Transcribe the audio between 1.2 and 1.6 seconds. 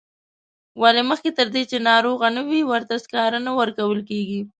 تر